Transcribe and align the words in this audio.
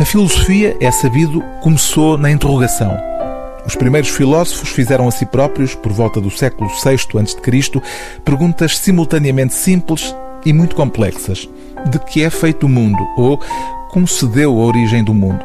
A 0.00 0.04
filosofia, 0.06 0.74
é 0.80 0.90
sabido, 0.90 1.42
começou 1.60 2.16
na 2.16 2.30
interrogação. 2.30 2.96
Os 3.66 3.76
primeiros 3.76 4.08
filósofos 4.08 4.70
fizeram 4.70 5.06
a 5.06 5.10
si 5.10 5.26
próprios, 5.26 5.74
por 5.74 5.92
volta 5.92 6.22
do 6.22 6.30
século 6.30 6.70
VI 6.70 6.94
a.C., 7.20 7.82
perguntas 8.24 8.78
simultaneamente 8.78 9.52
simples 9.52 10.16
e 10.42 10.54
muito 10.54 10.74
complexas. 10.74 11.46
De 11.90 11.98
que 11.98 12.24
é 12.24 12.30
feito 12.30 12.64
o 12.64 12.68
mundo? 12.68 12.96
Ou 13.18 13.38
como 13.90 14.08
se 14.08 14.26
deu 14.26 14.58
a 14.58 14.64
origem 14.64 15.04
do 15.04 15.12
mundo? 15.12 15.44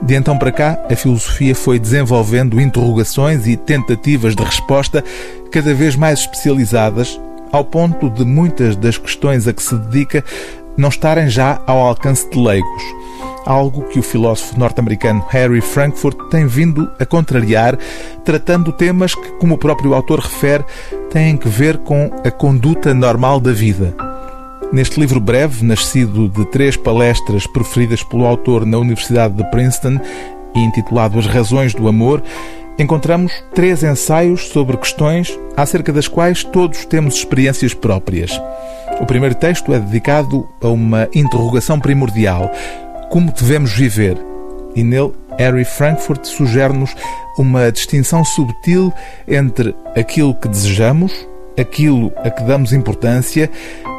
De 0.00 0.14
então 0.14 0.38
para 0.38 0.52
cá, 0.52 0.78
a 0.88 0.94
filosofia 0.94 1.52
foi 1.52 1.80
desenvolvendo 1.80 2.60
interrogações 2.60 3.48
e 3.48 3.56
tentativas 3.56 4.36
de 4.36 4.44
resposta 4.44 5.02
cada 5.50 5.74
vez 5.74 5.96
mais 5.96 6.20
especializadas, 6.20 7.20
ao 7.50 7.64
ponto 7.64 8.08
de 8.08 8.24
muitas 8.24 8.76
das 8.76 8.96
questões 8.96 9.48
a 9.48 9.52
que 9.52 9.62
se 9.62 9.74
dedica 9.74 10.24
não 10.76 10.88
estarem 10.88 11.28
já 11.28 11.60
ao 11.66 11.78
alcance 11.80 12.30
de 12.30 12.38
leigos. 12.38 13.01
Algo 13.44 13.82
que 13.88 13.98
o 13.98 14.02
filósofo 14.02 14.58
norte-americano 14.58 15.24
Harry 15.30 15.60
Frankfurt 15.60 16.16
tem 16.30 16.46
vindo 16.46 16.90
a 16.98 17.04
contrariar, 17.04 17.76
tratando 18.24 18.72
temas 18.72 19.14
que, 19.14 19.30
como 19.32 19.54
o 19.54 19.58
próprio 19.58 19.94
autor 19.94 20.20
refere, 20.20 20.64
têm 21.10 21.36
que 21.36 21.48
ver 21.48 21.78
com 21.78 22.10
a 22.24 22.30
conduta 22.30 22.94
normal 22.94 23.40
da 23.40 23.52
vida. 23.52 23.94
Neste 24.72 24.98
livro 24.98 25.20
breve, 25.20 25.64
nascido 25.64 26.28
de 26.28 26.46
três 26.46 26.76
palestras 26.76 27.46
proferidas 27.46 28.02
pelo 28.02 28.24
autor 28.24 28.64
na 28.64 28.78
Universidade 28.78 29.34
de 29.34 29.44
Princeton 29.50 30.00
e 30.54 30.60
intitulado 30.60 31.18
As 31.18 31.26
Razões 31.26 31.74
do 31.74 31.88
Amor, 31.88 32.22
encontramos 32.78 33.32
três 33.54 33.82
ensaios 33.82 34.48
sobre 34.48 34.76
questões 34.76 35.38
acerca 35.56 35.92
das 35.92 36.08
quais 36.08 36.42
todos 36.44 36.86
temos 36.86 37.16
experiências 37.16 37.74
próprias. 37.74 38.40
O 39.00 39.06
primeiro 39.06 39.34
texto 39.34 39.74
é 39.74 39.78
dedicado 39.78 40.48
a 40.60 40.68
uma 40.68 41.08
interrogação 41.14 41.78
primordial: 41.78 42.50
como 43.12 43.30
devemos 43.30 43.74
viver? 43.74 44.16
E 44.74 44.82
nele, 44.82 45.12
Harry 45.38 45.66
Frankfurt 45.66 46.24
sugere-nos 46.24 46.94
uma 47.36 47.70
distinção 47.70 48.24
subtil 48.24 48.90
entre 49.28 49.74
aquilo 49.94 50.34
que 50.34 50.48
desejamos, 50.48 51.12
aquilo 51.60 52.10
a 52.24 52.30
que 52.30 52.42
damos 52.42 52.72
importância 52.72 53.50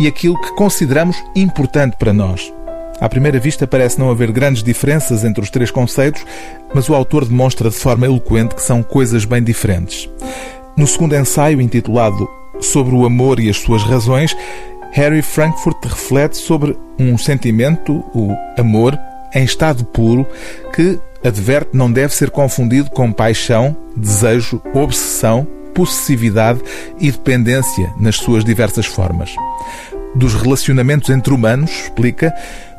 e 0.00 0.08
aquilo 0.08 0.40
que 0.40 0.52
consideramos 0.56 1.16
importante 1.36 1.96
para 1.96 2.12
nós. 2.12 2.52
À 3.00 3.08
primeira 3.08 3.38
vista, 3.38 3.64
parece 3.64 3.96
não 3.96 4.10
haver 4.10 4.32
grandes 4.32 4.64
diferenças 4.64 5.22
entre 5.22 5.40
os 5.40 5.50
três 5.50 5.70
conceitos, 5.70 6.26
mas 6.74 6.88
o 6.88 6.94
autor 6.94 7.24
demonstra 7.26 7.70
de 7.70 7.76
forma 7.76 8.06
eloquente 8.06 8.56
que 8.56 8.62
são 8.62 8.82
coisas 8.82 9.24
bem 9.24 9.40
diferentes. 9.40 10.10
No 10.76 10.86
segundo 10.86 11.14
ensaio, 11.14 11.60
intitulado 11.60 12.28
Sobre 12.60 12.94
o 12.96 13.06
Amor 13.06 13.38
e 13.38 13.48
as 13.48 13.58
Suas 13.58 13.84
Razões, 13.84 14.34
Harry 14.96 15.20
Frankfurt 15.20 15.76
reflete 15.84 16.38
sobre 16.38 16.74
um 16.98 17.18
sentimento, 17.18 18.02
o 18.14 18.34
amor, 18.58 18.98
em 19.34 19.44
estado 19.44 19.84
puro, 19.84 20.26
que, 20.74 20.98
adverte, 21.22 21.76
não 21.76 21.92
deve 21.92 22.14
ser 22.14 22.30
confundido 22.30 22.88
com 22.88 23.12
paixão, 23.12 23.76
desejo, 23.94 24.58
obsessão 24.72 25.46
possessividade 25.74 26.62
e 26.98 27.10
dependência 27.10 27.92
nas 28.00 28.16
suas 28.16 28.42
diversas 28.42 28.86
formas. 28.86 29.36
Dos 30.14 30.32
relacionamentos 30.32 31.10
entre 31.10 31.34
humanos, 31.34 31.70
explica, 31.70 32.34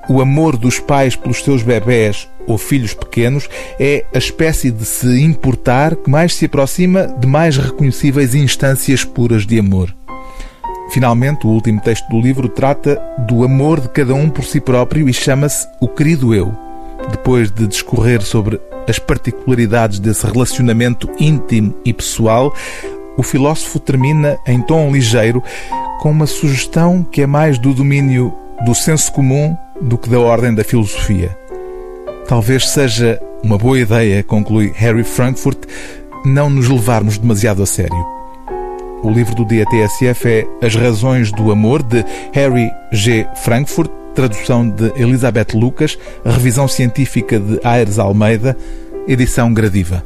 o 0.10 0.20
amor 0.20 0.58
dos 0.58 0.80
pais 0.80 1.16
pelos 1.16 1.44
seus 1.44 1.62
bebés 1.62 2.28
ou 2.48 2.58
filhos 2.58 2.96
pequenos 2.96 3.48
é 3.80 4.04
a 4.12 4.18
espécie 4.18 4.72
de 4.72 4.86
se 4.86 5.22
importar 5.22 5.96
que 5.96 6.10
mais 6.10 6.34
se 6.34 6.46
aproxima 6.46 7.06
de 7.20 7.28
mais 7.28 7.58
reconhecíveis 7.58 8.34
instâncias 8.34 9.04
puras 9.04 9.46
de 9.46 9.60
amor. 9.60 9.94
Finalmente, 10.90 11.46
o 11.46 11.50
último 11.50 11.82
texto 11.82 12.08
do 12.10 12.20
livro 12.20 12.48
trata 12.48 13.02
do 13.20 13.44
amor 13.44 13.80
de 13.82 13.90
cada 13.90 14.14
um 14.14 14.30
por 14.30 14.44
si 14.44 14.60
próprio 14.60 15.10
e 15.10 15.14
chama-se 15.14 15.68
O 15.80 15.88
Querido 15.88 16.34
Eu. 16.34 16.54
Depois 17.12 17.52
de 17.52 17.68
discorrer 17.68 18.22
sobre 18.22 18.60
as 18.88 18.98
particularidades 19.00 20.00
desse 20.00 20.26
relacionamento 20.26 21.10
íntimo 21.20 21.76
e 21.84 21.94
pessoal, 21.94 22.54
o 23.18 23.24
filósofo 23.24 23.80
termina 23.80 24.38
em 24.48 24.62
tom 24.62 24.92
ligeiro 24.92 25.44
com 26.00 26.12
uma 26.12 26.26
sugestão 26.26 27.04
que 27.04 27.22
é 27.22 27.28
mais 27.28 27.58
do 27.58 27.74
domínio 27.74 28.34
do 28.66 28.74
senso 28.74 29.12
comum 29.12 29.56
do 29.82 29.98
que 29.98 30.10
da 30.10 30.20
ordem 30.20 30.54
da 30.54 30.64
filosofia. 30.64 31.38
Talvez 32.28 32.70
seja 32.70 33.22
uma 33.44 33.58
boa 33.58 33.80
ideia, 33.80 34.24
conclui 34.24 34.72
Harry 34.76 35.04
Frankfurt, 35.04 35.60
não 36.26 36.50
nos 36.50 36.68
levarmos 36.68 37.18
demasiado 37.18 37.62
a 37.62 37.66
sério. 37.66 38.17
O 39.04 39.12
livro 39.12 39.36
do 39.36 39.46
dia 39.46 39.66
TSF 39.66 40.28
é 40.28 40.48
As 40.66 40.76
Razões 40.76 41.32
do 41.32 41.52
Amor, 41.52 41.84
de 41.84 42.04
Harry 42.34 42.72
G. 42.92 43.28
Frankfurt, 43.36 43.92
tradução 44.16 44.68
de 44.68 44.92
Elizabeth 44.96 45.54
Lucas, 45.54 45.98
revisão 46.26 46.68
científica 46.68 47.40
de 47.40 47.60
Aires 47.64 48.00
Almeida, 48.00 48.58
edição 49.08 49.54
Gradiva. 49.54 50.04